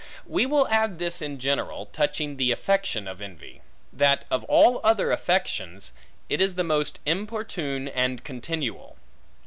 [0.25, 3.61] We will add this in general, touching the affection of envy;
[3.93, 5.91] that of all other affections,
[6.27, 8.97] it is the most importune and continual.